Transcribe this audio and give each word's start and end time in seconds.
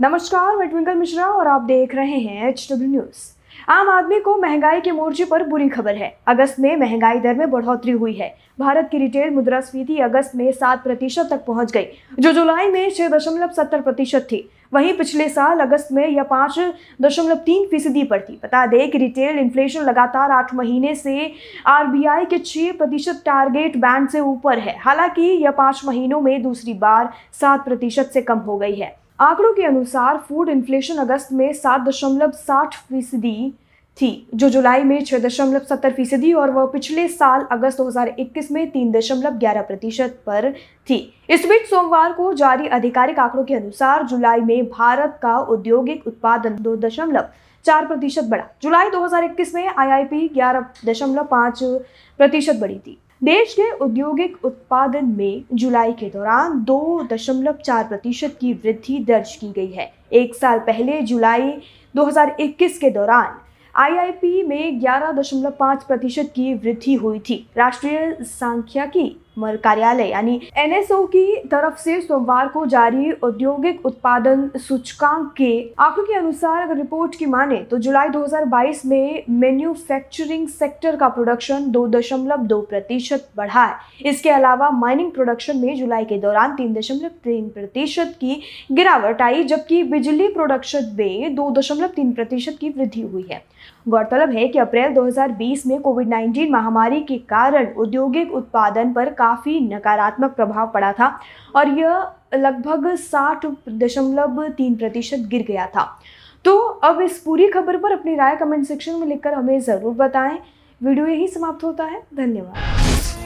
नमस्कार, 0.00 0.56
मैं 0.56 0.68
ट्विंकल 0.70 0.94
मिश्रा 0.94 1.24
और 1.26 1.46
आप 1.48 1.60
देख 1.60 1.94
रहे 1.94 2.18
हैं 2.18 2.48
एच 2.48 2.66
डब्ल्यू 2.72 2.88
न्यूज़ 2.88 3.70
आम 3.70 3.88
आदमी 3.90 4.18
को 4.20 4.36
महँगाई 4.36 4.80
के 4.80 4.90
मोर्चे 4.90 5.24
पर 5.24 5.42
बुरी 5.44 5.68
खबर 5.68 5.96
है। 5.96 6.12
अगस्त 6.28 6.58
में 6.60 6.76
महँगाई 6.76 7.18
दर 7.20 7.34
में 7.34 7.50
बढ़ोतरी 7.50 7.92
हुई 7.92 8.12
है। 8.12 8.28
भारत 8.58 8.88
की 8.90 8.98
रिटेल 8.98 9.30
मुद्रास्फीति 9.30 9.96
अगस्त 10.00 10.36
में 10.36 10.50
सात 10.52 10.82
प्रतिशत 10.84 11.28
तक 11.30 11.44
पहुँच 11.46 11.72
गई, 11.72 11.86
जो 12.18 12.32
जुलाई 12.32 12.68
में 12.68 12.90
छह 12.90 13.08
दशमलव 13.08 13.50
सत्तर 13.52 13.80
प्रतिशत 13.80 14.28
थी। 14.32 14.48
वहीं 14.72 14.92
पिछले 14.98 15.28
साल 15.28 15.60
अगस्त 15.60 15.88
में 15.92 16.06
यह 16.06 16.22
पाँच 16.22 16.58
दशमलव 17.02 17.36
तीन 17.46 17.66
फ़ीसदी 17.66 18.04
पर 18.04 18.20
थी। 18.20 18.38
बता 18.44 18.64
दें 18.66 18.90
कि 18.90 18.98
रिटेल 18.98 19.38
इन्फ्लेशन 19.38 19.84
लगातार 19.84 20.30
आठ 20.30 20.54
महीने 20.54 20.94
से 20.94 21.32
आरबीआई 21.66 22.24
के 22.24 22.38
छह 22.38 22.72
प्रतिशत 22.78 23.22
टारगेट 23.26 23.76
बैंड 23.78 24.08
से 24.08 24.20
ऊपर 24.20 24.58
है। 24.58 24.76
हालाँकि 24.78 25.22
यह 25.42 25.50
पाँच 25.50 25.82
महीनों 25.86 26.20
में 26.20 26.42
दूसरी 26.42 26.74
बार 26.76 27.12
सात 27.40 27.64
प्रतिशत 27.64 28.10
से 28.14 28.22
कम 28.22 28.38
हो 28.38 28.58
गई 28.58 28.74
है। 28.74 28.96
आंकड़ों 29.20 29.52
के 29.52 29.62
अनुसार 29.64 30.18
फ़ूड 30.18 30.48
इन्फ्लेशन 30.48 30.96
अगस्त 30.96 31.32
में 31.32 31.52
सात 31.52 31.80
दशमलव 31.80 32.30
साठ 32.30 32.74
फ़ीसदी 32.74 33.52
थी, 33.98 34.28
जो 34.34 34.48
जुलाई 34.48 34.82
में 34.82 35.04
छह 35.04 35.18
दशमलव 35.18 35.60
सत्तर 35.60 35.92
फ़ीसदी 35.92 36.32
और 36.32 36.50
वह 36.50 36.66
पिछले 36.66 37.06
साल 37.08 37.46
अगस्त 37.52 37.78
2021 37.78 38.50
में 38.50 38.70
तीन 38.70 38.92
दशमलव 38.92 39.38
ग्यारह 39.38 39.62
प्रतिशत 39.62 40.20
पर 40.26 40.50
थी। 40.90 40.98
इस 41.30 41.46
बीच 41.46 41.66
सोमवार 41.70 42.12
को 42.12 42.32
जारी 42.32 42.68
आधिकारिक 42.68 43.18
आंकड़ों 43.18 43.44
के 43.44 43.54
अनुसार 43.54 44.06
जुलाई 44.06 44.40
में 44.40 44.68
भारत 44.68 45.18
का 45.22 45.36
औद्योगिक 45.38 46.06
उत्पादन 46.06 46.62
दो 46.62 46.76
दशमलव 46.76 47.28
चार 47.64 47.86
प्रतिशत 47.86 48.24
बढ़ा। 48.24 48.44
जुलाई 48.62 48.90
2021 48.90 49.54
में 49.54 49.66
आईआईपी 49.68 50.28
ग्यारह 50.28 50.66
दशमलव 50.86 51.24
पाँच 51.24 51.62
प्रतिशत 52.20 52.56
बढ़ी 52.56 52.78
थी। 52.78 52.98
देश 53.22 53.52
के 53.54 53.70
औद्योगिक 53.70 54.44
उत्पादन 54.44 55.04
में 55.04 55.42
जुलाई 55.52 55.92
के 55.92 56.08
दौरान 56.10 56.62
दो 56.64 57.02
दशमलव 57.12 57.52
चार 57.64 57.84
प्रतिशत 57.84 58.36
की 58.40 58.52
वृद्धि 58.54 58.98
दर्ज 58.98 59.34
की 59.36 59.50
गई 59.52 59.70
है। 59.70 59.90
एक 60.12 60.34
साल 60.34 60.58
पहले 60.58 61.00
जुलाई 61.02 61.50
2021 61.94 62.78
के 62.78 62.90
दौरान 62.90 63.38
आईआईपी 63.74 64.42
में 64.42 64.80
11.5 64.80 65.82
प्रतिशत 65.82 66.32
की 66.34 66.54
वृद्धि 66.54 66.94
हुई 66.94 67.18
थी। 67.18 67.46
राष्ट्रीय 67.56 68.16
सांख्यिकी 68.20 69.08
कार्यालय, 69.38 70.08
यानी 70.08 70.40
एनएसओ 70.58 71.04
की 71.06 71.24
तरफ़ 71.50 71.76
से 71.78 72.00
सोमवार 72.00 72.48
को 72.48 72.64
जारी 72.66 73.10
औद्योगिक 73.12 73.86
उत्पादन 73.86 74.50
सूचकांक 74.58 75.32
के 75.36 75.50
आंकड़ों 75.78 76.04
के 76.06 76.14
अनुसार 76.14 76.62
अगर 76.62 76.76
रिपोर्ट 76.76 77.14
की 77.14 77.26
माने 77.26 77.56
तो 77.70 77.78
जुलाई 77.78 78.08
2022 78.08 78.84
में 78.86 79.22
मैन्युफैक्चरिंग 79.30 80.46
सेक्टर 80.48 80.96
का 80.96 81.08
प्रोडक्शन 81.08 81.70
दो 81.70 81.86
दशमलव 81.88 82.42
दो 82.44 82.60
प्रतिशत 82.60 83.28
बढ़ा 83.36 83.64
है। 83.64 84.10
इसके 84.10 84.30
अलावा 84.30 84.70
माइनिंग 84.70 85.10
प्रोडक्शन 85.12 85.58
में 85.58 85.74
जुलाई 85.76 86.04
के 86.04 86.18
दौरान 86.18 86.54
तीन 86.56 86.72
दशमलव 86.74 87.10
तीन 87.24 87.48
प्रतिशत 87.48 88.14
की 88.20 88.40
गिरावट 88.72 89.22
आई, 89.22 89.44
जबकि 89.44 89.82
बिजली 89.84 90.28
प्रोडक्शन 90.28 90.94
में 90.98 91.34
दो 91.34 91.50
दशमलव 91.50 91.88
तीन 91.88 92.12
प्रतिशत 92.12 92.56
की 92.60 92.68
वृद्धि 92.68 93.00
हुई 93.02 93.26
है। 93.30 93.42
गौरतलब 93.88 94.30
है 94.30 94.46
कि 94.48 94.58
अप्रैल 94.58 94.92
2020 94.94 95.64
में 95.66 95.80
कोविड 95.80 96.08
19 96.08 96.50
महामारी 96.50 97.00
के 97.00 97.16
कारण 97.28 97.66
औद्योगिक 97.78 98.32
उत्पादन 98.34 98.92
पर 98.92 99.08
काफ़ी 99.28 99.58
नकारात्मक 99.62 100.34
प्रभाव 100.34 100.70
पड़ा 100.70 100.92
था 100.92 101.18
और 101.54 101.68
यह 101.70 102.36
लगभग 102.36 102.94
साठ 102.96 103.46
दशमलव 103.68 104.48
तीन 104.48 104.74
प्रतिशत 104.76 105.28
गिर 105.30 105.44
गया 105.48 105.66
था। 105.66 105.84
तो 106.44 106.56
अब 106.58 107.00
इस 107.02 107.18
पूरी 107.18 107.48
खबर 107.48 107.76
पर 107.76 107.92
अपनी 107.92 108.14
राय 108.16 108.36
कमेंट 108.36 108.66
सेक्शन 108.66 108.94
में 108.94 109.06
लिखकर 109.06 109.34
हमें 109.34 109.60
ज़रूर 109.60 109.94
बताएँ। 109.96 110.38
वीडियो 110.80 111.06
यही 111.06 111.26
समाप्त 111.28 111.64
होता 111.64 111.84
है। 111.84 112.02
धन्यवाद। 112.16 113.17